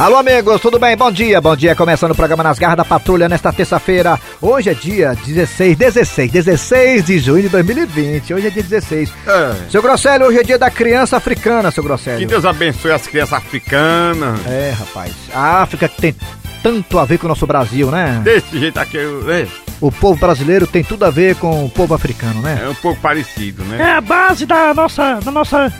[0.00, 0.96] Alô, amigos, tudo bem?
[0.96, 1.76] Bom dia, bom dia.
[1.76, 4.18] Começando o programa Nas Garras da Patrulha nesta terça-feira.
[4.40, 8.32] Hoje é dia 16, 16, 16 de junho de 2020.
[8.32, 9.12] Hoje é dia 16.
[9.26, 9.70] É.
[9.70, 12.20] Seu Grosselio, hoje é dia da criança africana, seu Grosselio.
[12.20, 14.40] Que Deus abençoe as crianças africanas.
[14.46, 15.12] É, rapaz.
[15.34, 16.16] A África que tem
[16.62, 18.20] tanto a ver com o nosso Brasil, né?
[18.22, 19.46] Desse jeito aqui, é,
[19.80, 22.60] O povo brasileiro tem tudo a ver com o povo africano, né?
[22.64, 23.92] é um pouco parecido, É né?
[23.96, 25.72] a base da nossa, da nossa,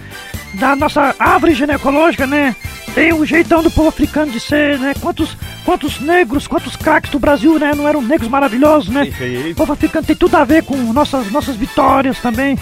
[0.55, 2.55] da nossa árvore ginecológica, né?
[2.95, 4.95] Tem o jeitão do povo africano de ser, né?
[5.01, 7.73] Quantos, quantos negros, quantos craques do Brasil, né?
[7.77, 9.05] Não eram negros maravilhosos, né?
[9.05, 9.53] Perfeito.
[9.53, 12.59] O povo africano tem tudo a ver com nossas, nossas vitórias também,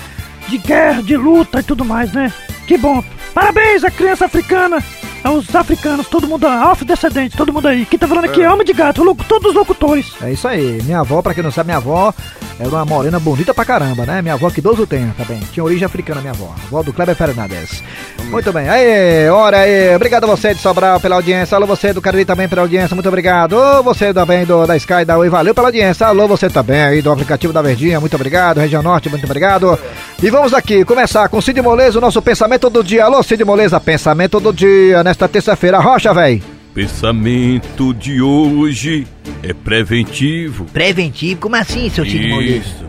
[0.48, 2.30] de guerra, de luta e tudo mais, né?
[2.66, 3.02] Que bom.
[3.32, 4.82] Parabéns à criança africana,
[5.24, 7.84] aos africanos, todo mundo, afrodescendentes, todo mundo aí.
[7.86, 10.06] Quem tá falando aqui é Alma de Gato, locu- todos os locutores.
[10.22, 10.80] É isso aí.
[10.84, 12.12] Minha avó, pra quem não sabe, minha avó
[12.58, 14.20] era uma morena bonita pra caramba, né?
[14.22, 15.40] Minha avó que Deus o tenha também.
[15.52, 16.52] Tinha origem africana, minha avó.
[16.66, 17.82] Avó do Kleber Fernandes.
[18.30, 18.68] Muito bem.
[18.68, 19.94] Aí, hora aí.
[19.94, 21.54] Obrigado a você de Sobral pela audiência.
[21.56, 22.94] Alô, você do Cariri também pela audiência.
[22.94, 23.52] Muito obrigado.
[23.54, 26.06] Ô, você também do, da Sky da Oi, valeu pela audiência.
[26.06, 28.00] Alô, você também aí do aplicativo da Verdinha.
[28.00, 28.58] Muito obrigado.
[28.58, 29.78] Região Norte, muito obrigado.
[30.20, 33.04] E vamos aqui começar com Cid Moleza, o nosso pensamento do dia.
[33.04, 35.78] Alô, Cid Moleza, pensamento do dia nesta terça-feira.
[35.78, 36.42] Rocha, véi.
[36.74, 39.06] Pensamento de hoje
[39.42, 40.66] é preventivo.
[40.66, 41.40] Preventivo?
[41.40, 42.86] Como assim, seu Isso.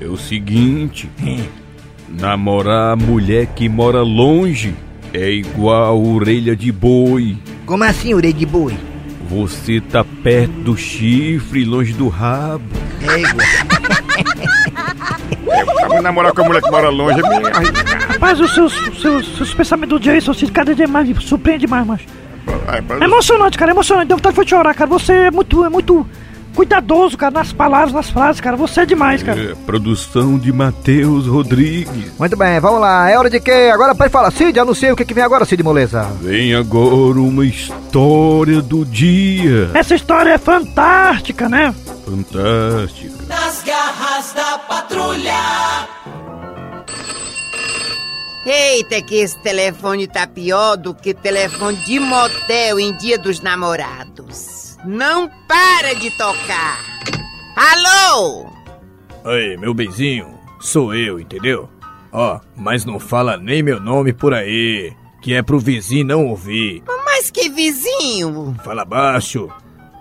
[0.00, 1.10] É o seguinte:
[2.08, 4.74] namorar a mulher que mora longe
[5.12, 7.36] é igual orelha de boi.
[7.66, 8.74] Como assim, orelha de boi?
[9.28, 12.64] Você tá perto do chifre, longe do rabo.
[15.80, 17.42] Pra me namorar com a mulher que mora longe é meio.
[18.22, 21.84] Rapaz, os seus, seus, seus pensamentos do seu Cid, cada dia mais me surpreende mais,
[21.84, 22.04] macho.
[22.46, 24.06] É, É emocionante, cara, é emocionante.
[24.06, 24.88] Deu vontade de chorar, cara.
[24.90, 26.06] Você é muito, é muito
[26.54, 28.56] cuidadoso, cara, nas palavras, nas frases, cara.
[28.56, 29.40] Você é demais, cara.
[29.42, 32.16] É, produção de Matheus Rodrigues.
[32.16, 33.10] Muito bem, vamos lá.
[33.10, 33.70] É hora de quê?
[33.74, 34.30] Agora pode falar.
[34.30, 36.02] Cid, anuncia o que, que vem agora, Cid Moleza.
[36.20, 39.68] Vem agora uma história do dia.
[39.74, 41.74] Essa história é fantástica, né?
[42.06, 43.14] Fantástica.
[43.28, 45.91] Nas garras da patrulha.
[48.44, 54.76] Eita, que esse telefone tá pior do que telefone de motel em dia dos namorados.
[54.84, 56.80] Não para de tocar.
[57.56, 58.50] Alô?
[59.24, 61.68] Aí, meu benzinho, sou eu, entendeu?
[62.10, 64.92] Ó, mas não fala nem meu nome por aí,
[65.22, 66.82] que é pro vizinho não ouvir.
[67.04, 68.56] Mas que vizinho?
[68.64, 69.48] Fala baixo,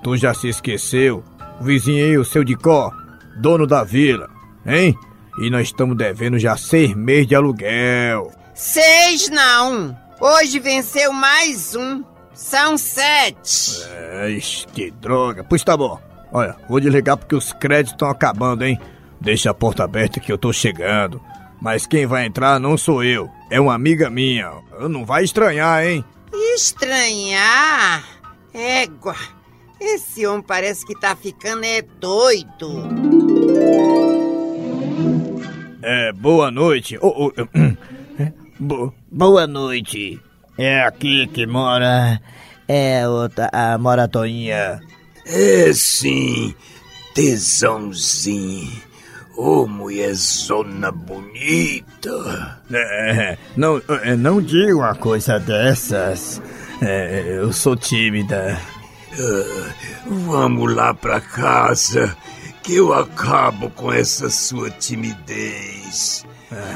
[0.03, 1.23] tu já se esqueceu?
[1.59, 2.91] O vizinho aí, o seu de có,
[3.39, 4.27] dono da vila,
[4.65, 4.97] hein?
[5.41, 8.31] E nós estamos devendo já seis meses de aluguel.
[8.53, 9.97] Seis não.
[10.19, 12.03] Hoje venceu mais um.
[12.31, 13.81] São sete.
[13.89, 14.37] É,
[14.71, 15.43] que droga.
[15.43, 15.99] Pois tá bom.
[16.31, 18.79] Olha, vou desligar porque os créditos estão acabando, hein?
[19.19, 21.19] Deixa a porta aberta que eu tô chegando.
[21.59, 24.51] Mas quem vai entrar não sou eu, é uma amiga minha.
[24.87, 26.05] Não vai estranhar, hein?
[26.55, 28.03] Estranhar?
[28.53, 29.15] Égua.
[29.79, 34.20] Esse homem parece que tá ficando é doido.
[35.81, 36.97] É, boa noite.
[37.01, 37.31] Ô,
[38.19, 40.19] é, bo- boa noite.
[40.57, 42.21] É aqui que mora.
[42.67, 44.79] É outra, a moratoinha.
[45.25, 46.53] É sim,
[47.13, 48.71] tesãozinho.
[49.37, 52.59] Ô mulherzona bonita.
[52.71, 56.41] É, não, é, não diga uma coisa dessas.
[56.81, 58.57] É, eu sou tímida.
[60.05, 62.15] Vamos lá pra casa,
[62.63, 66.25] que eu acabo com essa sua timidez.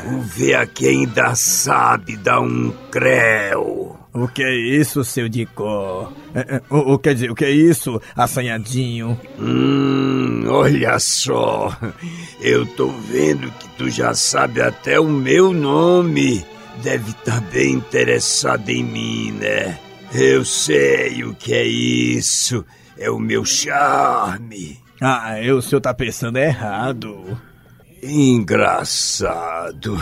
[0.08, 3.98] O VAQ ainda sabe dar um creu.
[4.14, 6.14] O que é isso, seu Dicó?
[6.34, 9.20] É, é, o, o, quer dizer, o que é isso, assanhadinho?
[9.38, 11.78] Hum, olha só.
[12.40, 16.46] Eu tô vendo que tu já sabe até o meu nome.
[16.82, 19.78] Deve estar bem interessado em mim, né?
[20.14, 22.64] Eu sei o que é isso.
[22.98, 24.85] É o meu charme.
[25.02, 27.38] Ah, é, o senhor tá pensando errado.
[28.02, 29.98] Engraçado.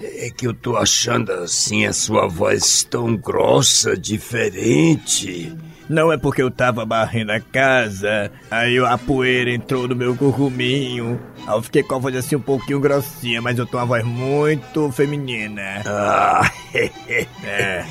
[0.00, 5.56] É que eu tô achando assim a sua voz tão grossa, diferente.
[5.88, 11.20] Não é porque eu tava varrendo a casa, aí a poeira entrou no meu curruminho.
[11.46, 14.04] Aí eu fiquei com a voz assim um pouquinho grossinha, mas eu tô uma voz
[14.04, 15.82] muito feminina.
[15.86, 16.50] Ah,
[17.44, 17.84] É.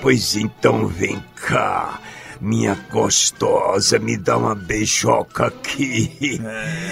[0.00, 2.00] pois então vem cá.
[2.40, 6.40] Minha gostosa, me dá uma beijoca aqui.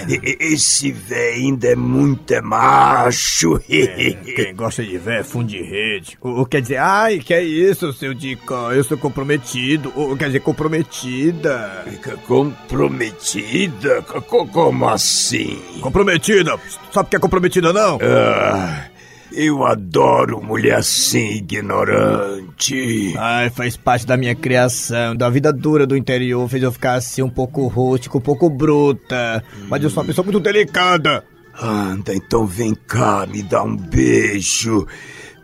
[0.09, 3.59] E- Esse véi ainda é muito é macho.
[3.69, 6.17] É, Quem gosta de ver fundo de rede.
[6.21, 8.71] O, o quer dizer, ai, que é isso, seu Dicó?
[8.73, 9.91] Eu sou comprometido.
[9.95, 11.83] Ou quer dizer, comprometida.
[11.89, 14.01] Fica comprometida?
[14.01, 15.59] Co- Como assim?
[15.81, 16.59] Comprometida?
[16.91, 17.99] Sabe o que é comprometida, não?
[18.01, 18.85] Ah,
[19.31, 23.13] Eu adoro mulher assim, ignorante.
[23.17, 27.21] Ai, faz parte da minha criação, da vida dura do interior, fez eu ficar assim
[27.21, 29.43] um pouco rústico, um pouco bruta.
[29.69, 31.23] Mas eu sou uma pessoa muito delicada.
[31.59, 34.87] Anda, então vem cá, me dá um beijo.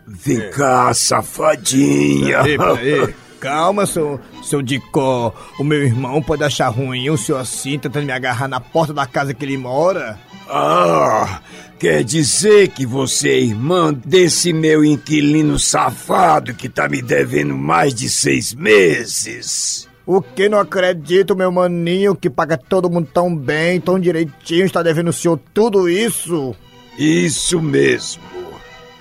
[0.06, 2.42] Vem cá, safadinha.
[2.42, 3.14] Peraí, peraí.
[3.40, 5.34] Calma, seu, seu Dicó.
[5.58, 9.04] O meu irmão pode achar ruim o senhor assim, tentando me agarrar na porta da
[9.06, 10.18] casa que ele mora.
[10.48, 11.40] Ah,
[11.78, 17.94] quer dizer que você é irmã desse meu inquilino safado que tá me devendo mais
[17.94, 19.88] de seis meses?
[20.06, 24.82] O que não acredito, meu maninho, que paga todo mundo tão bem, tão direitinho, está
[24.82, 26.54] devendo o senhor tudo isso?
[26.98, 28.22] Isso mesmo.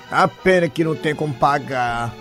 [0.09, 2.15] A pena que não tem como pagar.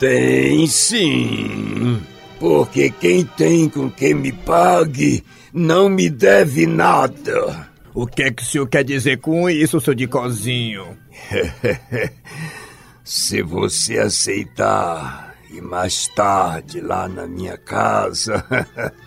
[0.00, 2.00] Tem sim.
[2.40, 7.69] Porque quem tem com quem me pague não me deve nada.
[7.94, 10.96] O que é que o senhor quer dizer com isso, seu Dicozinho?
[13.04, 18.44] Se você aceitar e mais tarde lá na minha casa,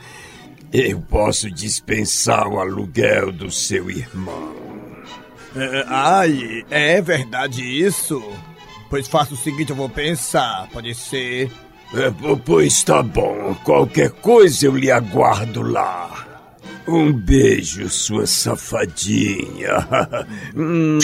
[0.74, 4.53] eu posso dispensar o aluguel do seu irmão.
[5.56, 8.21] É, ai, é verdade isso?
[8.89, 11.50] Pois faça o seguinte, eu vou pensar, pode ser.
[11.94, 16.32] É, po- pois tá bom, qualquer coisa eu lhe aguardo lá.
[16.88, 19.88] Um beijo, sua safadinha.
[20.56, 21.00] Hum,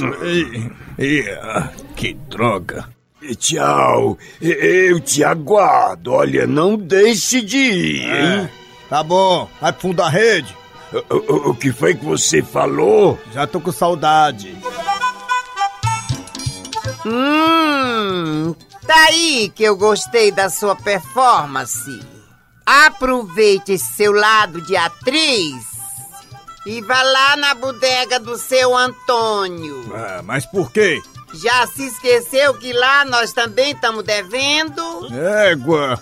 [1.41, 2.87] ah, que droga.
[3.21, 6.11] e Tchau, eu te aguardo.
[6.13, 8.49] Olha, não deixe de ir, hein?
[8.89, 10.55] Tá bom, vai pro fundo da rede.
[11.09, 13.19] O, o- o que foi que você falou?
[13.33, 14.55] Já tô com saudade.
[17.05, 18.53] Hum,
[18.85, 21.99] tá aí que eu gostei da sua performance.
[22.71, 25.55] Aproveite esse seu lado de atriz
[26.67, 29.91] e vá lá na bodega do seu Antônio.
[29.91, 31.01] Ah, mas por quê?
[31.33, 34.83] Já se esqueceu que lá nós também estamos devendo?
[35.11, 35.99] Égua.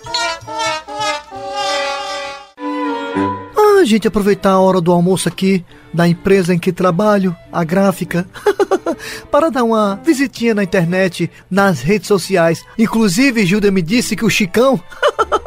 [3.55, 5.63] Ah, gente, aproveitar a hora do almoço aqui
[5.93, 8.27] da empresa em que trabalho, a gráfica,
[9.31, 12.65] para dar uma visitinha na internet, nas redes sociais.
[12.77, 14.77] Inclusive, Gilda me disse que o Chicão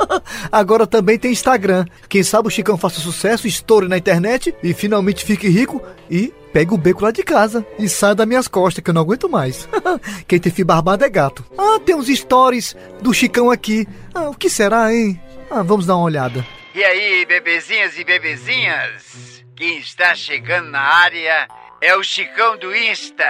[0.51, 1.85] agora também tem Instagram.
[2.09, 6.75] Quem sabe o Chicão faça sucesso, estoure na internet e finalmente fique rico e pegue
[6.75, 9.69] o beco lá de casa e saia das minhas costas, que eu não aguento mais.
[10.27, 11.45] Quem tem fio barbado é gato.
[11.57, 13.87] Ah, tem uns stories do Chicão aqui.
[14.15, 15.21] Ah, o que será, hein?
[15.51, 16.45] Ah, vamos dar uma olhada.
[16.75, 19.43] E aí, bebezinhas e bebezinhas?
[19.57, 21.49] Quem está chegando na área
[21.81, 23.25] é o Chicão do Insta.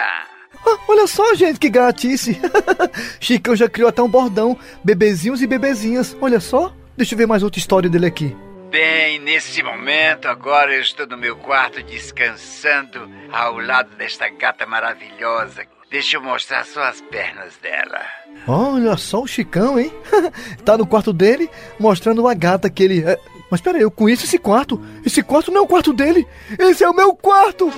[0.66, 2.38] Ah, olha só, gente, que gatice.
[3.18, 4.58] Chicão já criou até um bordão.
[4.84, 6.16] Bebezinhos e bebezinhas.
[6.20, 6.74] Olha só.
[7.00, 8.36] Deixa eu ver mais outra história dele aqui.
[8.70, 15.62] Bem, nesse momento, agora eu estou no meu quarto descansando ao lado desta gata maravilhosa.
[15.90, 18.04] Deixa eu mostrar só as pernas dela.
[18.46, 19.90] Olha só o Chicão, hein?
[20.62, 21.48] tá no quarto dele,
[21.78, 23.02] mostrando uma gata que ele.
[23.02, 23.18] é,
[23.50, 24.78] Mas pera aí, eu conheço esse quarto.
[25.02, 26.28] Esse quarto não é o quarto dele.
[26.58, 27.72] Esse é o meu quarto.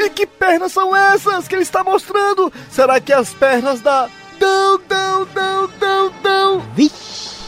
[0.00, 2.52] E que pernas são essas que ele está mostrando?
[2.72, 4.10] Será que é as pernas da.
[4.36, 6.62] Dão, dão, dão, dão, dão.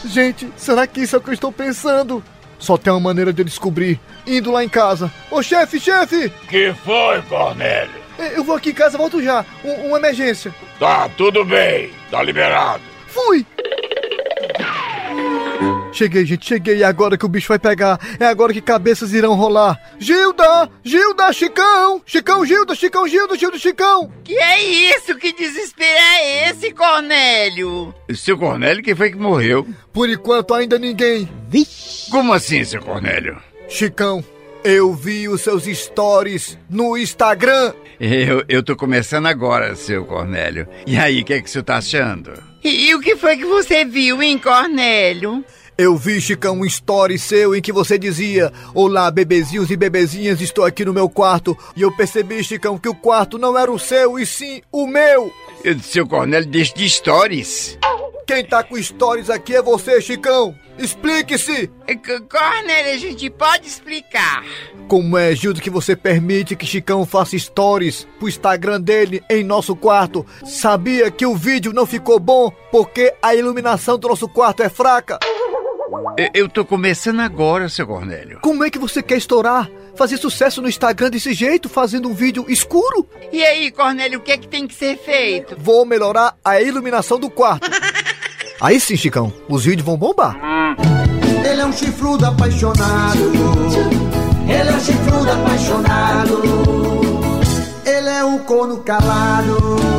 [0.09, 2.23] Gente, será que isso é o que eu estou pensando?
[2.57, 3.99] Só tem uma maneira de eu descobrir.
[4.27, 5.11] Indo lá em casa.
[5.31, 6.29] Ô chefe, chefe!
[6.49, 7.91] Que foi, Cornélio?
[8.17, 9.45] eh, Eu vou aqui em casa, volto já.
[9.63, 10.53] Um- uma emergência.
[10.79, 11.91] Tá, tudo bem.
[12.11, 12.81] Tá liberado.
[13.07, 13.45] Fui!
[15.91, 16.77] Cheguei, gente, cheguei.
[16.77, 17.99] E agora que o bicho vai pegar?
[18.19, 19.79] É agora que cabeças irão rolar.
[19.97, 20.69] Gilda!
[20.83, 22.01] Gilda, Chicão!
[22.05, 24.11] Chicão, Gilda, Chicão, Gilda, Gilda, Chicão!
[24.23, 24.63] Que é
[24.95, 25.15] isso?
[25.15, 27.93] Que desespero é esse, Cornélio?
[28.13, 29.67] Seu Cornélio, quem foi que morreu?
[29.91, 31.29] Por enquanto ainda ninguém.
[32.09, 33.41] Como assim, seu Cornélio?
[33.67, 34.23] Chicão,
[34.63, 37.73] eu vi os seus stories no Instagram.
[37.99, 40.67] Eu, eu tô começando agora, seu Cornélio.
[40.85, 42.31] E aí, o que é que você tá achando?
[42.63, 45.43] E, e o que foi que você viu, hein, Cornélio?
[45.81, 50.65] Eu vi, Chicão, um story seu em que você dizia: Olá, bebezinhos e bebezinhas, estou
[50.65, 51.57] aqui no meu quarto.
[51.73, 55.31] E eu percebi, Chicão, que o quarto não era o seu, e sim o meu.
[55.63, 57.77] Eu disse, seu Cornélio, deixa de stories.
[58.27, 60.53] Quem tá com stories aqui é você, Chicão.
[60.77, 61.71] Explique-se.
[61.87, 64.43] C- Cornélio, a gente pode explicar.
[64.89, 69.77] Como é, Gildo, que você permite que Chicão faça stories pro Instagram dele em nosso
[69.77, 70.25] quarto?
[70.45, 75.17] Sabia que o vídeo não ficou bom porque a iluminação do nosso quarto é fraca?
[76.33, 78.39] Eu, tô começando agora, seu Cornélio.
[78.41, 79.69] Como é que você quer estourar?
[79.95, 83.07] Fazer sucesso no Instagram desse jeito, fazendo um vídeo escuro?
[83.31, 85.55] E aí, Cornélio, o que é que tem que ser feito?
[85.57, 87.69] Vou melhorar a iluminação do quarto.
[88.61, 90.37] Aí sim, Chicão, os vídeos vão bombar.
[91.49, 93.31] Ele é um chifrudo apaixonado.
[94.47, 96.41] Ele é um chifrudo apaixonado.
[97.85, 99.98] Ele é um corno calado.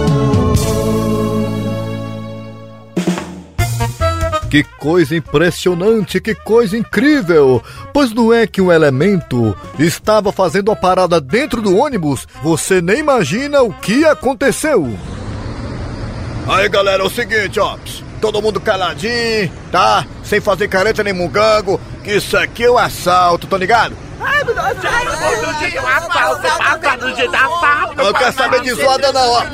[4.50, 7.62] Que coisa impressionante, que coisa incrível!
[7.94, 12.26] Pois não é que um elemento estava fazendo a parada dentro do ônibus?
[12.42, 14.92] Você nem imagina o que aconteceu!
[16.48, 17.78] Aí galera, é o seguinte, ó.
[18.20, 20.04] Todo mundo caladinho, tá?
[20.24, 23.96] Sem fazer careta nem mungango, que isso aqui é um assalto, tá ligado?
[27.96, 29.44] Eu quero saber de zoada não, ó.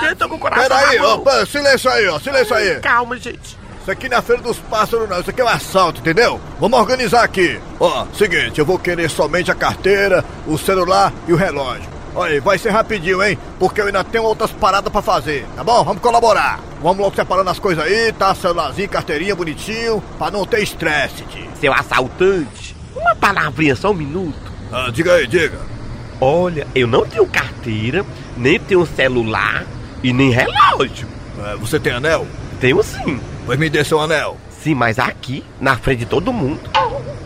[0.00, 1.08] Tenta com o coração Pera aí, na ó.
[1.08, 1.24] mão.
[1.24, 2.18] pera, Silêncio aí, ó.
[2.20, 2.80] Silêncio aí.
[2.80, 3.61] Calma, gente.
[3.82, 5.18] Isso aqui não é feira dos pássaros, não.
[5.18, 6.40] Isso aqui é um assalto, entendeu?
[6.60, 7.60] Vamos organizar aqui.
[7.80, 11.90] Ó, seguinte, eu vou querer somente a carteira, o celular e o relógio.
[12.14, 13.36] Olha vai ser rapidinho, hein?
[13.58, 15.82] Porque eu ainda tenho outras paradas pra fazer, tá bom?
[15.82, 16.60] Vamos colaborar.
[16.80, 18.32] Vamos logo separando as coisas aí, tá?
[18.34, 21.48] Celularzinho, carteirinha, bonitinho, pra não ter estresse, tio.
[21.60, 24.52] Seu assaltante, uma palavrinha, só um minuto.
[24.70, 25.58] Ah, diga aí, diga.
[26.20, 29.64] Olha, eu não tenho carteira, nem tenho celular
[30.04, 31.08] e nem relógio.
[31.44, 32.26] É, você tem anel?
[32.62, 33.20] Tenho sim.
[33.44, 34.36] Pois me dê seu anel.
[34.62, 36.60] Sim, mas aqui, na frente de todo mundo.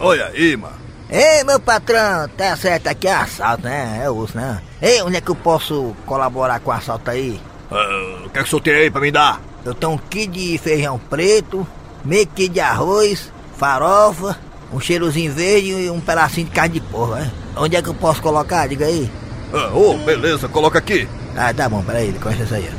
[0.01, 0.75] Olha aí, mano.
[1.11, 4.01] Ei, meu patrão, tá certo, aqui é assalto, né?
[4.03, 4.63] É osso, né?
[4.81, 7.39] Ei, onde é que eu posso colaborar com o assalto aí?
[7.71, 9.43] Ah, o que é que o senhor tem aí pra me dar?
[9.63, 11.69] Eu tenho um quilo de feijão preto,
[12.03, 14.39] meio quilo de arroz, farofa,
[14.73, 17.31] um cheirozinho verde e um pedacinho de carne de porco, né?
[17.57, 18.67] Onde é que eu posso colocar?
[18.67, 19.13] Diga aí.
[19.53, 21.07] Ah, ô, beleza, coloca aqui.
[21.37, 22.71] Ah, tá bom, peraí, com isso aí.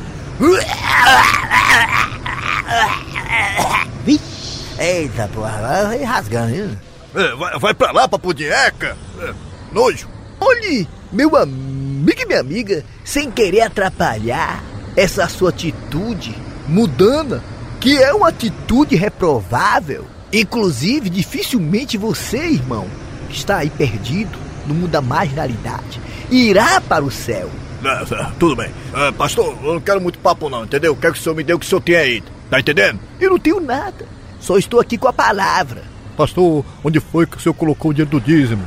[4.78, 6.70] Eita, porra, vai rasgando, viu?
[7.14, 8.96] É, vai, vai pra lá, papudieca.
[9.20, 9.34] É,
[9.72, 10.08] nojo.
[10.40, 14.62] Olhe, meu amigo e minha amiga, sem querer atrapalhar
[14.96, 16.34] essa sua atitude
[16.68, 17.42] mudana,
[17.80, 20.06] que é uma atitude reprovável.
[20.32, 22.86] Inclusive, dificilmente você, irmão,
[23.28, 27.50] que está aí perdido no mundo da marginalidade, irá para o céu.
[27.84, 28.70] É, é, tudo bem.
[28.94, 30.96] É, pastor, eu não quero muito papo não, entendeu?
[30.96, 32.22] Quero que o senhor me dê o que o senhor tem aí.
[32.50, 32.98] Tá entendendo?
[33.20, 34.06] Eu não tenho nada,
[34.40, 35.82] só estou aqui com a palavra.
[36.16, 38.64] Pastor, onde foi que o senhor colocou o dinheiro do dízimo?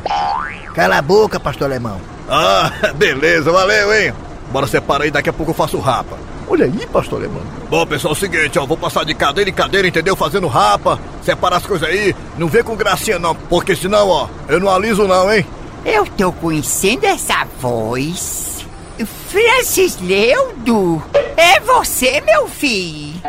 [0.73, 1.99] Cala a boca, pastor alemão.
[2.29, 4.13] Ah, beleza, valeu, hein?
[4.51, 6.17] Bora separar aí, daqui a pouco eu faço rapa.
[6.47, 7.41] Olha aí, pastor alemão.
[7.69, 10.15] Bom, pessoal, é o seguinte, ó, vou passar de cadeira em cadeira, entendeu?
[10.15, 12.15] Fazendo rapa, separar as coisas aí.
[12.37, 15.45] Não vem com gracinha não, porque senão, ó, eu não aliso não, hein?
[15.85, 18.50] Eu tô conhecendo essa voz.
[19.05, 21.01] Francis Leudo,
[21.35, 23.21] é você, meu filho?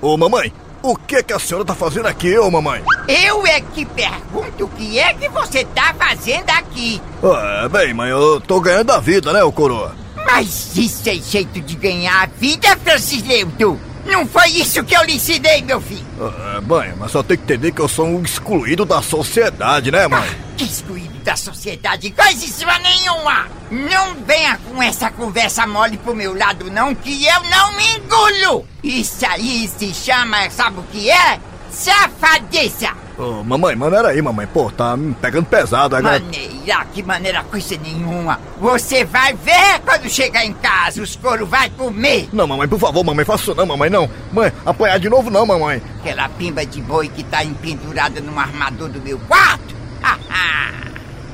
[0.00, 0.52] Ô, mamãe,
[0.82, 2.82] o que que a senhora tá fazendo aqui, ô, mamãe?
[3.06, 7.00] Eu é que pergunto o que é que você tá fazendo aqui.
[7.22, 9.94] Ah, bem, mãe, eu tô ganhando a vida, né, ô coroa?
[10.26, 13.91] Mas isso é jeito de ganhar a vida, Francis Leudo.
[14.04, 16.04] Não foi isso que eu lhe ensinei, meu filho.
[16.20, 20.08] Ah, mãe, mas só tem que entender que eu sou um excluído da sociedade, né,
[20.08, 20.28] mãe?
[20.56, 23.46] Que excluído da sociedade, coisíssima nenhuma!
[23.70, 28.66] Não venha com essa conversa mole pro meu lado, não, que eu não me engulo!
[28.82, 31.40] Isso aí se chama, sabe o que é?
[31.72, 32.90] Safadeza!
[33.18, 34.46] Ô, mamãe, maneira aí, mamãe.
[34.46, 36.20] Pô, tá me pegando pesado agora.
[36.20, 38.38] Maneira, que maneira coisa nenhuma!
[38.58, 42.28] Você vai ver quando chegar em casa, os couro vai comer!
[42.32, 44.08] Não, mamãe, por favor, mamãe, faça isso não, mamãe, não.
[44.32, 45.82] Mãe, apanhar de novo não, mamãe.
[46.00, 49.74] Aquela pimba de boi que tá empendurada no armador do meu quarto?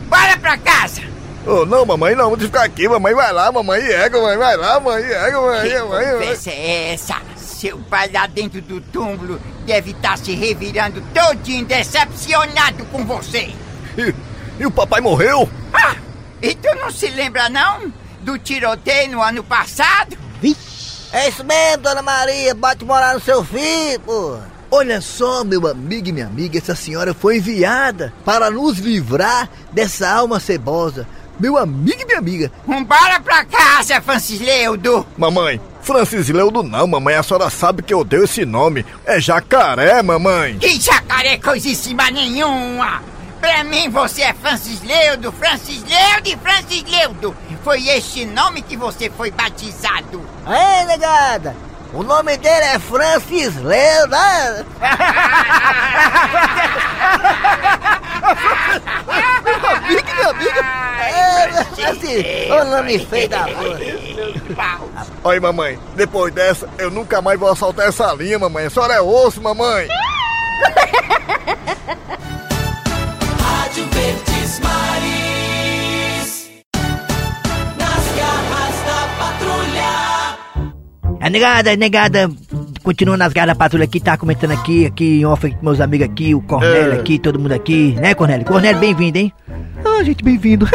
[0.08, 1.02] Bora pra casa!
[1.46, 4.78] Ô, não, mamãe, não, vou ficar aqui, mamãe, vai lá, mamãe, ega, mãe, vai lá,
[4.80, 6.12] mãe, ega, mãe, Que mãe, mãe.
[6.12, 7.16] conversa é essa?
[7.58, 13.52] Seu pai lá dentro do túmulo deve estar se revirando todinho decepcionado com você.
[13.98, 14.14] E,
[14.60, 15.50] e o papai morreu?
[15.72, 15.96] Ah,
[16.40, 17.92] e tu não se lembra não?
[18.20, 20.16] Do tiroteio no ano passado?
[21.12, 24.38] É isso mesmo, dona Maria, bate morar no seu filho, pô.
[24.70, 30.08] Olha só, meu amigo e minha amiga, essa senhora foi enviada para nos livrar dessa
[30.08, 31.08] alma cebosa.
[31.38, 32.50] Meu amigo e minha amiga.
[32.66, 35.06] Vambora pra casa, Francis Leudo.
[35.16, 38.84] Mamãe, Francis Leudo não, mamãe, a senhora sabe que eu dei esse nome.
[39.06, 40.58] É jacaré, mamãe.
[40.58, 43.02] Que jacaré coisíssima nenhuma!
[43.40, 47.36] Pra mim você é Francis Leudo, Francis Leudo e Francis Leudo.
[47.62, 50.20] Foi este nome que você foi batizado.
[50.44, 51.54] Ei, negada,
[51.92, 54.10] o nome dele é Francis Leudo.
[54.10, 54.64] né?
[59.44, 60.60] Meu amigo minha amiga.
[61.00, 65.06] É, Francis, o nome feio da porra.
[65.24, 68.66] Olha, mamãe, depois dessa, eu nunca mais vou assaltar essa linha, mamãe.
[68.66, 69.88] A senhora é osso, mamãe.
[73.40, 75.27] Rádio Verdes Maris.
[81.20, 82.30] A negada, a negada,
[82.82, 86.06] continuando nas garras da patrulha aqui, tá comentando aqui, aqui em off, com meus amigos
[86.06, 87.00] aqui, o Cornélio É.
[87.00, 88.46] aqui, todo mundo aqui, né, Cornélio?
[88.46, 89.32] Cornélio, bem-vindo, hein?
[89.84, 90.66] Ah, gente, bem-vindo.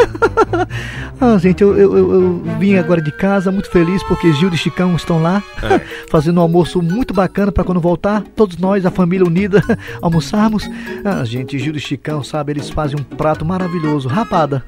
[1.19, 4.57] ah, gente, eu, eu, eu, eu vim agora de casa muito feliz porque Gil e
[4.57, 5.79] Chicão estão lá É.
[6.11, 9.63] fazendo um almoço muito bacana para quando voltar, todos nós, a família unida,
[10.01, 10.69] almoçarmos.
[11.05, 14.63] Ah, gente, Gil e Chicão, sabe, eles fazem um prato maravilhoso, rapada.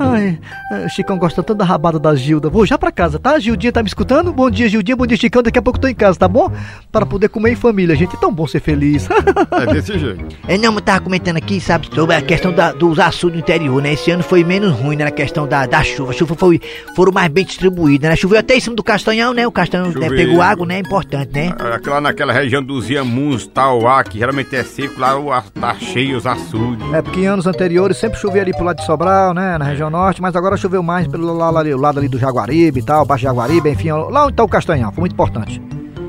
[0.00, 0.38] Ai,
[0.72, 2.48] eh, Chicão gosta tanto da rabada da Gilda.
[2.48, 3.38] Vou já pra casa, tá?
[3.38, 4.32] Gildinha tá me escutando?
[4.32, 4.96] Bom dia, Gildinha.
[4.96, 5.42] Bom dia, Chicão.
[5.42, 6.50] Daqui a pouco eu tô em casa, tá bom?
[6.92, 8.14] Para poder comer em família, gente.
[8.14, 9.08] É tão bom ser feliz.
[9.52, 10.24] É desse jeito.
[10.48, 13.82] Eu não, eu tava comentando aqui, sabe, sobre a questão da- dos açudes do interior,
[13.82, 13.92] né?
[13.92, 15.04] Esse ano foi menos ruim, né?
[15.04, 16.10] Na questão da, da chuva.
[16.10, 16.58] A chuva foi,
[16.96, 18.16] foram mais bem distribuídas, né?
[18.16, 19.46] Choveu até em cima do castanhão, né?
[19.46, 20.78] O castanhão né, pegou água, né?
[20.78, 21.52] Importante, né?
[21.74, 26.92] Aquela naquela região dos Iamuns, Tauá, que geralmente é seco, lá tá cheio os açudes.
[26.94, 29.58] É porque em anos anteriores sempre chovia ali pro lado de Sobral, né?
[29.58, 32.82] Na região norte, mas agora choveu mais pelo lado, ali, lado ali do Jaguaribe e
[32.82, 34.92] tal, Baixo Jaguaribe, enfim, lá onde tá o Castanhal.
[34.92, 35.60] Foi muito importante.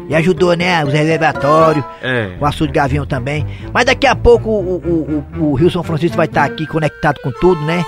[0.09, 0.83] E ajudou, né?
[0.83, 2.36] Os reservatórios, É.
[2.41, 3.45] o açude Gavião também.
[3.71, 7.19] Mas daqui a pouco o, o, o, o Rio São Francisco vai estar aqui conectado
[7.21, 7.83] com tudo, né?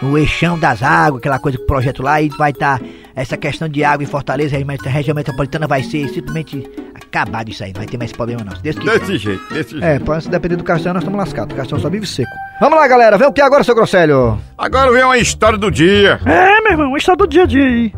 [0.00, 2.80] No eixão das águas, aquela coisa que o projeto lá, e vai estar
[3.14, 7.72] essa questão de água em Fortaleza, a região metropolitana vai ser simplesmente acabado isso aí,
[7.72, 8.56] não vai ter mais problema não.
[8.56, 8.98] Se Deus quiser.
[8.98, 9.84] Desse jeito, desse jeito.
[9.84, 11.54] É, pode se depender do Castanhal, nós estamos lascados.
[11.54, 12.28] O Castanhal só vive seco.
[12.62, 13.18] Vamos lá, galera.
[13.18, 14.40] Vem o que agora, seu Grosselho?
[14.56, 16.20] Agora vem uma história do dia.
[16.24, 17.92] É, meu irmão, está do dia a dia aí.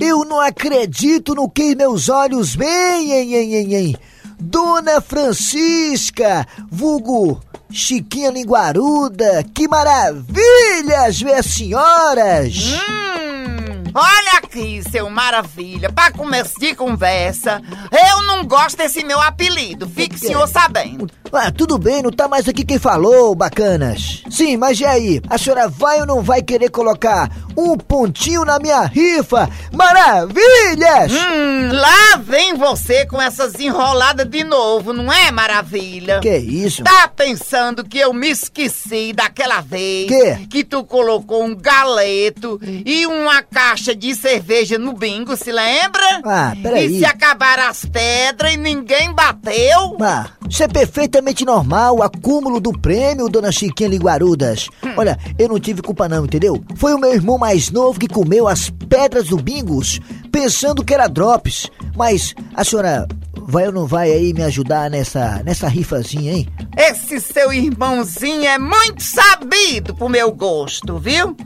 [0.00, 3.96] Eu não acredito no que meus olhos veem, hein, hein, hein, hein.
[4.40, 7.38] Dona Francisca, vulgo
[7.70, 12.78] Chiquinha Linguaruda, que maravilhas ver as senhoras!
[12.88, 17.60] Hum, olha aqui, seu maravilha, pra começo de conversa,
[17.92, 21.10] eu não gosto desse meu apelido, fique o senhor sabendo.
[21.32, 24.22] Ah, tudo bem, não tá mais aqui quem falou, bacanas.
[24.30, 25.20] Sim, mas e aí?
[25.28, 29.48] A senhora vai ou não vai querer colocar um pontinho na minha rifa?
[29.72, 31.12] Maravilhas!
[31.12, 36.20] Hum, lá vem você com essas enroladas de novo, não é, maravilha?
[36.20, 36.82] Que isso?
[36.82, 40.46] Tá pensando que eu me esqueci daquela vez Quê?
[40.48, 46.20] que tu colocou um galeto e uma caixa de cerveja no bingo, se lembra?
[46.24, 46.86] Ah, peraí.
[46.96, 49.96] E se acabaram as pedras e ninguém bateu?
[50.00, 54.68] Ah, isso é perfeitamente normal, o acúmulo do prêmio, dona Chiquinha Linguarudas.
[54.96, 56.62] Olha, eu não tive culpa não, entendeu?
[56.76, 60.00] Foi o meu irmão mais novo que comeu as pedras do bingos,
[60.32, 61.70] pensando que era drops.
[61.96, 63.06] Mas a senhora
[63.46, 66.48] vai ou não vai aí me ajudar nessa, nessa rifazinha, hein?
[66.76, 71.36] Esse seu irmãozinho é muito sabido pro meu gosto, viu?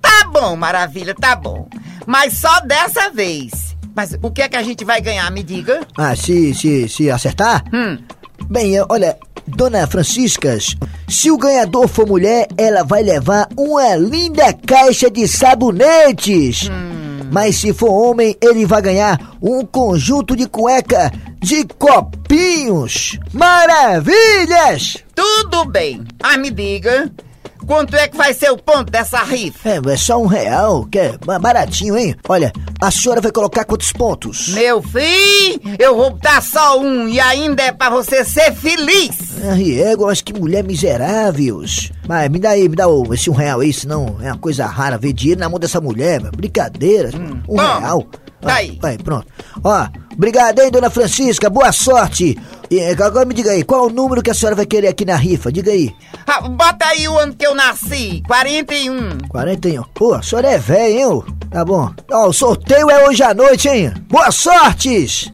[0.00, 1.68] Tá bom, maravilha, tá bom.
[2.06, 3.76] Mas só dessa vez.
[3.94, 5.86] Mas o que é que a gente vai ganhar, me diga?
[5.96, 7.64] Ah, se, se, se acertar?
[7.72, 7.98] Hum.
[8.50, 10.74] Bem, olha, dona Franciscas,
[11.06, 16.70] se o ganhador for mulher, ela vai levar uma linda caixa de sabonetes.
[17.30, 23.18] Mas se for homem, ele vai ganhar um conjunto de cueca de copinhos.
[23.34, 25.04] Maravilhas!
[25.14, 26.04] Tudo bem.
[26.22, 27.12] Ah, me diga.
[27.68, 29.68] Quanto é que vai ser o ponto dessa rifa?
[29.68, 32.16] É, é só um real, que é ba- baratinho, hein?
[32.26, 32.50] Olha,
[32.80, 34.48] a senhora vai colocar quantos pontos?
[34.48, 39.10] Meu filho, eu vou botar só um e ainda é pra você ser feliz.
[39.46, 41.92] Ah, Riego, mas que mulher miseráveis.
[42.08, 44.64] Mas me dá aí, me dá o- esse um real aí, senão é uma coisa
[44.66, 47.10] rara ver dinheiro na mão dessa mulher, brincadeira.
[47.48, 47.80] um toma.
[47.80, 48.02] real.
[48.40, 48.78] Tá Ah, aí.
[48.80, 49.26] Vai, pronto.
[49.64, 52.38] Ó, obrigado, hein, dona Francisca, boa sorte.
[52.70, 55.04] E eh, agora me diga aí, qual o número que a senhora vai querer aqui
[55.04, 55.50] na rifa?
[55.50, 55.94] Diga aí.
[56.26, 59.28] Ah, bota aí o ano que eu nasci, 41.
[59.28, 59.82] 41.
[59.94, 61.24] Pô, a senhora é velha, hein, ô?
[61.50, 61.90] Tá bom.
[62.12, 63.92] Ó, o sorteio é hoje à noite, hein?
[64.08, 65.30] Boa sortes!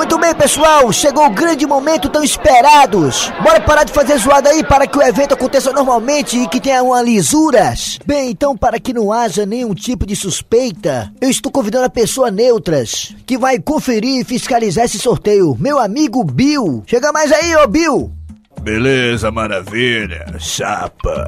[0.00, 3.30] Muito bem, pessoal, chegou o grande momento tão esperados.
[3.42, 6.82] Bora parar de fazer zoada aí para que o evento aconteça normalmente e que tenha
[6.82, 7.98] uma lisuras.
[8.06, 12.30] Bem, então, para que não haja nenhum tipo de suspeita, eu estou convidando a pessoa
[12.30, 15.54] neutras que vai conferir e fiscalizar esse sorteio.
[15.60, 16.82] Meu amigo Bill.
[16.86, 18.10] Chega mais aí, ô Bill.
[18.62, 21.26] Beleza, maravilha, chapa.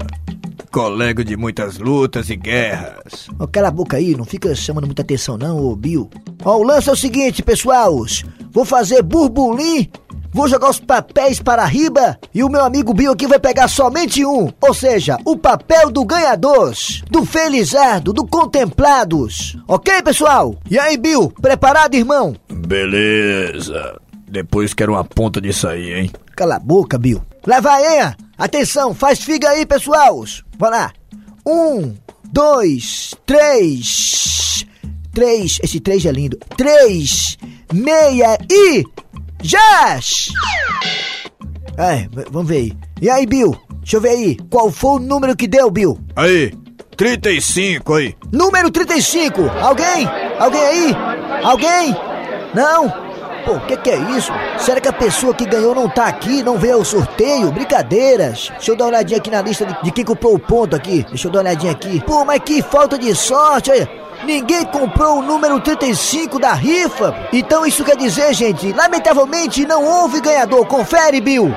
[0.71, 3.29] Colega de muitas lutas e guerras.
[3.39, 6.09] Ó, cala a boca aí, não fica chamando muita atenção não, ô Bill.
[6.43, 8.03] Ó, o lance é o seguinte, pessoal.
[8.53, 9.89] Vou fazer burbulim,
[10.31, 14.25] vou jogar os papéis para riba e o meu amigo Bill aqui vai pegar somente
[14.27, 14.53] um.
[14.61, 16.75] Ou seja, o papel do ganhador,
[17.11, 19.57] do felizardo, do contemplados.
[19.67, 20.55] Ok, pessoal?
[20.71, 22.37] E aí, Bill, preparado, irmão?
[22.51, 23.99] Beleza.
[24.29, 26.11] Depois quero uma ponta disso aí, hein?
[26.37, 27.23] Cala a boca, Bill.
[27.47, 28.15] Lá vai, hein?
[28.37, 30.25] Atenção, faz figa aí, pessoal.
[30.59, 30.93] Vamos lá.
[31.47, 34.67] Um, dois, três.
[35.13, 35.59] Três.
[35.63, 36.39] Esse três é lindo.
[36.57, 37.37] Três,
[37.73, 38.85] meia e.
[39.43, 40.29] Jazz!
[41.77, 42.73] É, vamos ver aí.
[43.01, 43.57] E aí, Bill?
[43.81, 44.37] Deixa eu ver aí.
[44.49, 45.99] Qual foi o número que deu, Bill?
[46.15, 46.53] Aí,
[46.97, 48.15] 35 aí.
[48.31, 49.43] Número 35.
[49.61, 50.09] Alguém?
[50.39, 50.97] Alguém aí?
[51.43, 51.97] Alguém?
[52.55, 52.89] Não?
[53.45, 54.31] Pô, o que, que é isso?
[54.59, 57.51] Será que a pessoa que ganhou não tá aqui, não veio ao sorteio?
[57.51, 58.51] Brincadeiras.
[58.51, 61.05] Deixa eu dar uma olhadinha aqui na lista de, de quem comprou o ponto aqui.
[61.09, 62.01] Deixa eu dar uma olhadinha aqui.
[62.05, 63.91] Pô, mas que falta de sorte, olha.
[64.25, 67.15] Ninguém comprou o número 35 da rifa.
[67.33, 70.65] Então isso quer dizer, gente, lamentavelmente não houve ganhador.
[70.67, 71.55] Confere, Bill.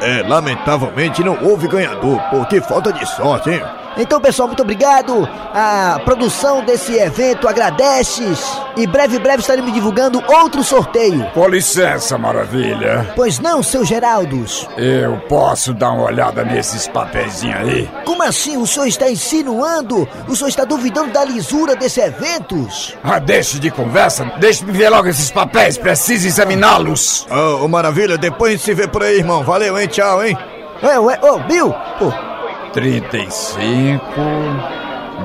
[0.00, 2.20] É, lamentavelmente não houve ganhador.
[2.30, 3.62] Pô, que falta de sorte, hein?
[3.96, 5.28] Então, pessoal, muito obrigado.
[5.54, 8.22] A produção desse evento agradece.
[8.76, 11.30] E breve, breve estaremos divulgando outro sorteio.
[11.34, 13.12] Com licença, maravilha.
[13.14, 14.66] Pois não, seu Geraldos?
[14.78, 17.90] Eu posso dar uma olhada nesses papeizinhos aí?
[18.04, 18.56] Como assim?
[18.56, 20.08] O senhor está insinuando?
[20.26, 22.66] O senhor está duvidando da lisura desse evento?
[23.04, 24.24] Ah, deixe de conversa.
[24.38, 25.76] Deixe-me ver logo esses papéis.
[25.76, 27.26] Preciso examiná-los.
[27.62, 29.42] Ô, Maravilha, depois a gente se vê por aí, irmão.
[29.42, 29.86] Valeu, hein?
[29.86, 30.36] Tchau, hein?
[30.82, 31.72] Ué, ué, ô, Bill!
[31.98, 32.12] Pô,
[32.72, 34.04] 35.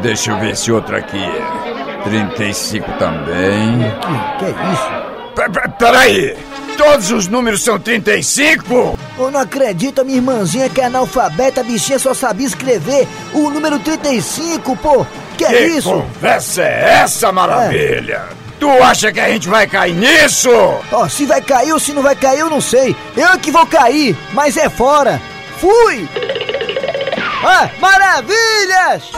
[0.01, 2.01] Deixa eu ver se outro aqui é.
[2.03, 3.79] 35 também.
[4.37, 5.07] que, que é isso?
[5.35, 6.37] P -p Peraí!
[6.77, 8.97] Todos os números são 35?
[9.17, 13.79] Eu não acredito, minha irmãzinha que é analfabeta, a bichinha só sabia escrever o número
[13.79, 15.05] 35, pô!
[15.37, 15.89] Que, é que isso?
[15.89, 18.25] conversa é essa, maravilha?
[18.59, 20.49] Tu acha que a gente vai cair nisso?
[20.91, 22.95] Ó, se vai cair ou se não vai cair, eu não sei.
[23.15, 25.21] Eu é que vou cair, mas é fora.
[25.59, 26.07] Fui!
[27.43, 29.11] Ah, maravilhas!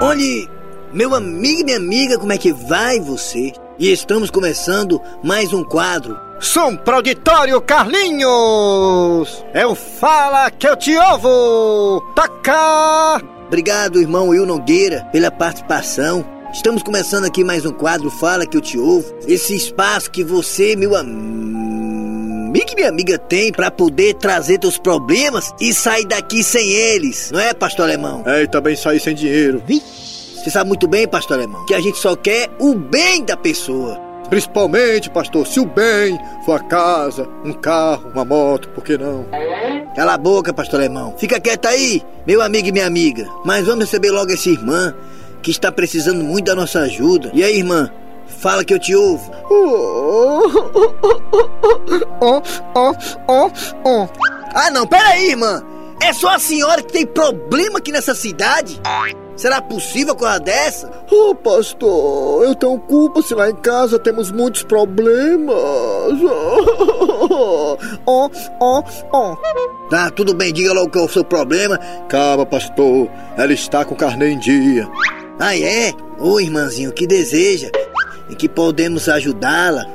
[0.00, 0.48] Olhe,
[0.90, 3.52] meu amigo e minha amiga, como é que vai você?
[3.78, 6.18] E estamos começando mais um quadro.
[6.40, 9.44] Som pro auditório, Carlinhos!
[9.52, 12.00] Eu fala que eu te ouvo!
[12.14, 13.22] Taca!
[13.46, 16.24] Obrigado, irmão Will Nogueira, pela participação.
[16.54, 19.14] Estamos começando aqui mais um quadro Fala que eu te ouvo.
[19.28, 21.83] Esse espaço que você, meu amigo
[22.72, 27.30] e minha amiga, tem para poder trazer teus problemas e sair daqui sem eles.
[27.32, 28.22] Não é, pastor alemão?
[28.26, 29.62] É, e também sair sem dinheiro.
[29.66, 33.98] Você sabe muito bem, pastor alemão, que a gente só quer o bem da pessoa.
[34.28, 39.26] Principalmente, pastor, se o bem for a casa, um carro, uma moto, por que não?
[39.94, 41.14] Cala a boca, pastor alemão.
[41.18, 43.28] Fica quieto aí, meu amigo e minha amiga.
[43.44, 44.94] Mas vamos receber logo essa irmã
[45.42, 47.30] que está precisando muito da nossa ajuda.
[47.34, 47.90] E aí, irmã?
[48.26, 49.30] Fala que eu te ouvo.
[49.50, 50.42] Oh,
[52.20, 52.42] oh,
[53.28, 53.50] oh,
[53.84, 54.08] oh.
[54.54, 55.62] Ah, não, peraí, irmã.
[56.02, 58.80] É só a senhora que tem problema aqui nessa cidade?
[59.36, 60.90] Será possível coisa dessa?
[61.10, 65.54] Oh, pastor, eu tenho culpa se lá em casa temos muitos problemas.
[68.06, 68.82] Oh, oh,
[69.12, 69.36] oh.
[69.88, 71.78] Tá, tudo bem, diga logo qual é o seu problema.
[72.08, 74.88] Calma, pastor, ela está com carne em dia.
[75.40, 75.92] Ah, é?
[76.18, 77.70] Ô, irmãzinho, o que deseja?
[78.30, 79.86] Em que podemos ajudá-la?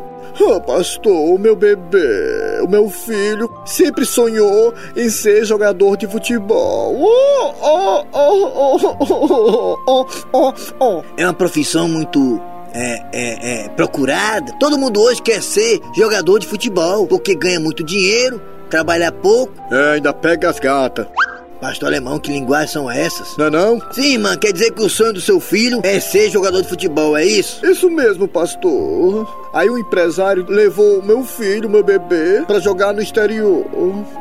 [0.41, 6.95] Oh, pastor, o meu bebê, o meu filho, sempre sonhou em ser jogador de futebol.
[6.97, 11.03] Oh, oh, oh, oh, oh, oh, oh, oh.
[11.17, 12.41] É uma profissão muito
[12.73, 14.53] é, é, é, procurada.
[14.59, 19.53] Todo mundo hoje quer ser jogador de futebol, porque ganha muito dinheiro, trabalha pouco.
[19.69, 21.07] É, ainda pega as gatas.
[21.61, 23.35] Pastor alemão, que linguagem são essas?
[23.35, 23.81] Não é não?
[23.91, 27.17] Sim, irmã, quer dizer que o sonho do seu filho é ser jogador de futebol,
[27.17, 27.65] é isso?
[27.65, 29.27] Isso mesmo, pastor.
[29.53, 33.65] Aí o empresário levou meu filho, meu bebê, para jogar no exterior.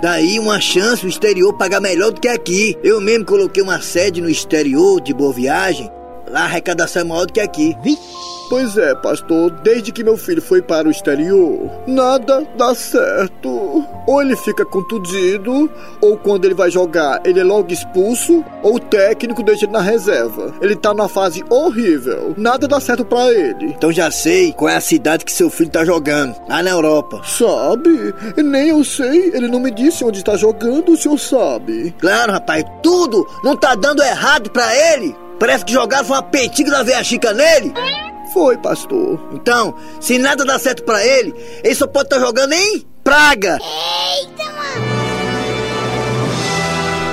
[0.03, 2.77] Daí uma chance o exterior pagar melhor do que aqui.
[2.83, 5.89] Eu mesmo coloquei uma sede no exterior de Boa Viagem.
[6.31, 7.77] Lá a arrecadação é maior do que aqui.
[8.49, 13.85] Pois é, pastor, desde que meu filho foi para o exterior, nada dá certo.
[14.07, 18.81] Ou ele fica contundido, ou quando ele vai jogar, ele é logo expulso, ou o
[18.81, 20.55] técnico deixa ele na reserva.
[20.63, 22.35] Ele tá numa fase horrível.
[22.39, 23.67] Nada dá certo para ele.
[23.67, 26.35] Então já sei qual é a cidade que seu filho tá jogando.
[26.49, 27.21] Lá na Europa.
[27.27, 28.15] Sabe?
[28.43, 29.31] Nem eu sei.
[29.35, 31.95] Ele não me disse onde está jogando, o senhor sabe.
[31.99, 35.15] Claro, rapaz, tudo não tá dando errado para ele.
[35.39, 37.73] Parece que jogaram uma petiga da veia chica nele.
[38.33, 39.21] Foi, pastor.
[39.33, 43.59] Então, se nada dá certo para ele, ele só pode estar tá jogando em praga.
[43.61, 44.99] Eita, mano.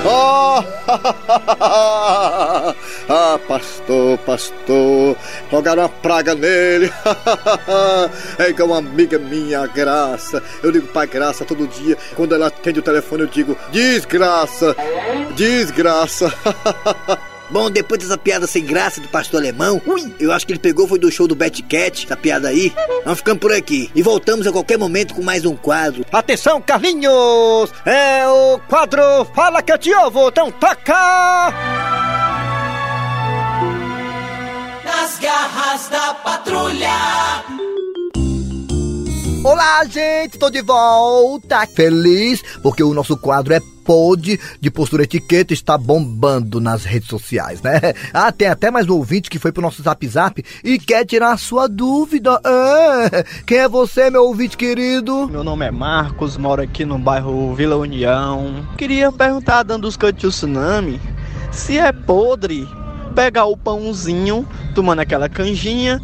[0.08, 0.62] Oh!
[3.08, 5.16] ah, pastor, pastor,
[5.50, 6.92] jogaram uma praga nele.
[8.38, 10.40] é igual uma amiga minha, a Graça.
[10.62, 11.98] Eu ligo pra Graça todo dia.
[12.14, 14.76] Quando ela atende o telefone, eu digo: desgraça,
[15.34, 16.32] desgraça.
[17.50, 20.88] Bom, depois dessa piada sem graça do pastor alemão, ui, eu acho que ele pegou
[20.88, 22.72] foi do show do Betty Cat, essa piada aí.
[23.04, 23.90] Vamos ficando por aqui.
[23.94, 26.04] E voltamos a qualquer momento com mais um quadro.
[26.10, 27.72] Atenção, Carlinhos!
[27.84, 29.02] É o quadro
[29.34, 31.52] Fala que eu te ouvo, então toca!
[34.84, 37.44] Nas garras da patrulha.
[39.44, 41.64] Olá, gente, tô de volta.
[41.68, 47.62] Feliz porque o nosso quadro é pôde de postura etiqueta está bombando nas redes sociais,
[47.62, 47.80] né?
[48.12, 51.32] Ah, tem até mais um ouvinte que foi pro nosso zap zap e quer tirar
[51.32, 52.40] a sua dúvida.
[52.44, 53.22] É.
[53.46, 55.28] Quem é você, meu ouvinte querido?
[55.28, 58.66] Meu nome é Marcos, moro aqui no bairro Vila União.
[58.76, 61.00] Queria perguntar, dando os cantos tsunami,
[61.52, 62.66] se é podre
[63.14, 66.02] pegar o pãozinho, tomando aquela canjinha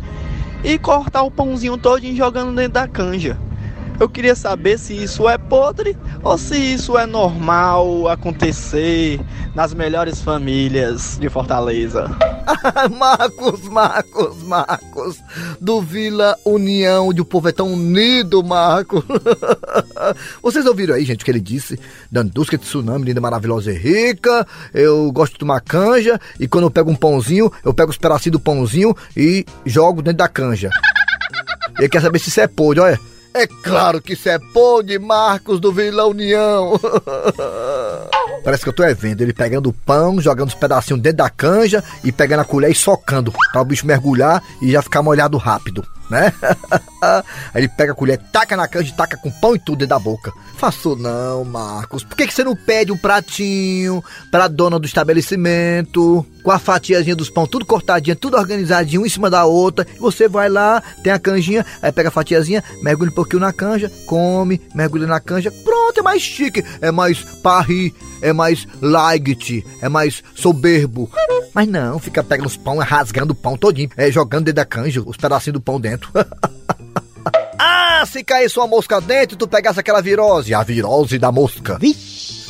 [0.62, 3.38] e cortar o pãozinho todinho jogando dentro da canja.
[4.00, 9.20] Eu queria saber se isso é podre ou se isso é normal acontecer
[9.54, 12.10] nas melhores famílias de Fortaleza.
[12.98, 15.18] Marcos, Marcos, Marcos,
[15.60, 19.04] do Vila União, onde o povo é tão unido, Marcos.
[20.42, 21.78] Vocês ouviram aí, gente, o que ele disse?
[22.10, 24.46] Dandusca de tsunami, linda, maravilhosa e rica.
[24.74, 28.32] Eu gosto de tomar canja e quando eu pego um pãozinho, eu pego os pedacinhos
[28.32, 30.70] do pãozinho e jogo dentro da canja.
[31.78, 33.11] Ele quer saber se isso é podre, olha.
[33.34, 36.78] É claro que isso é podre, Marcos do Vila União.
[38.44, 41.30] Parece que eu tô é vendo ele pegando o pão, jogando os pedacinhos dentro da
[41.30, 45.36] canja e pegando a colher e socando para o bicho mergulhar e já ficar molhado
[45.36, 46.32] rápido, né?
[47.52, 49.96] Aí ele pega a colher, taca na canja e taca com pão e tudo dentro
[49.96, 50.32] da boca.
[50.56, 52.04] Faço não, Marcos.
[52.04, 56.24] Por que, que você não pede um pratinho pra dona do estabelecimento?
[56.44, 59.86] Com a fatiazinha dos pão tudo cortadinho, tudo organizadinho, um em cima da outra.
[59.98, 63.90] Você vai lá, tem a canjinha, aí pega a fatiazinha, mergulha um pouquinho na canja,
[64.06, 65.50] come, mergulha na canja.
[65.50, 71.10] Pronto, é mais chique, é mais parri, é mais light, é mais soberbo.
[71.52, 75.02] Mas não, fica pegando os pão, rasgando o pão todinho, é, jogando dentro da canja,
[75.04, 76.10] os pedacinhos do pão dentro.
[77.58, 81.78] ah, se cair sua mosca dentro, tu pegasse aquela virose, a virose da mosca.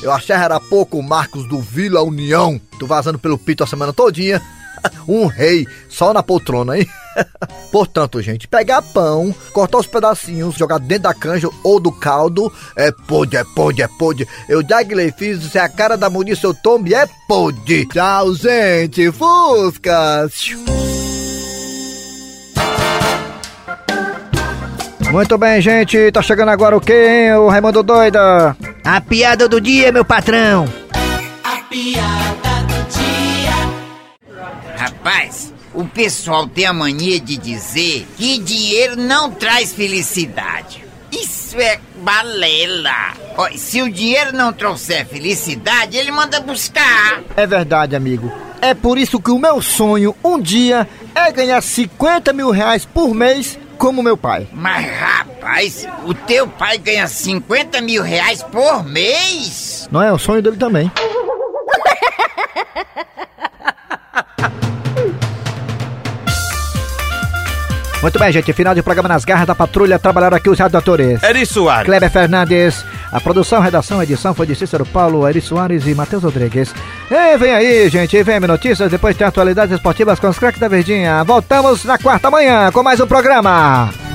[0.02, 3.92] Eu achei era pouco o Marcos do Vila União, tu vazando pelo pito a semana
[3.92, 4.40] todinha.
[5.08, 6.87] um rei, só na poltrona, hein?
[7.70, 12.92] Portanto, gente, pegar pão, cortar os pedacinhos, jogar dentro da canja ou do caldo, é
[12.92, 14.29] pode, é pode, é pode.
[14.48, 17.87] Eu Dagley fiz, se a cara da munição eu tombe, é pode.
[17.87, 20.53] Tchau, gente, Fuscas.
[25.12, 26.11] Muito bem, gente.
[26.11, 28.57] Tá chegando agora o quê, hein, o Raimundo Doida?
[28.83, 30.66] A piada do dia, meu patrão.
[31.44, 33.53] A piada do dia.
[34.75, 40.85] Rapaz, o pessoal tem a mania de dizer que dinheiro não traz felicidade.
[41.11, 43.12] Isso é balela.
[43.37, 47.22] Ó, se o dinheiro não trouxer felicidade, ele manda buscar.
[47.37, 48.32] É verdade, amigo.
[48.61, 53.14] É por isso que o meu sonho um dia é ganhar 50 mil reais por
[53.14, 54.46] mês como meu pai.
[54.52, 59.88] Mas rapaz, o teu pai ganha 50 mil reais por mês?
[59.90, 60.90] Não é o sonho dele também.
[68.03, 68.53] Muito bem, gente.
[68.53, 69.97] Final de programa nas garras da patrulha.
[69.97, 71.23] Trabalharam aqui os redatores.
[71.23, 71.87] Eri Soares.
[71.87, 72.85] Kleber Fernandes.
[73.12, 76.75] A produção, redação, edição foi de Cícero Paulo, Eri Soares e Matheus Rodrigues.
[77.09, 78.17] E vem aí, gente.
[78.17, 78.91] E vem notícias.
[78.91, 81.23] Depois tem atualidades esportivas com os craques da Verdinha.
[81.23, 84.12] Voltamos na quarta manhã com mais um programa.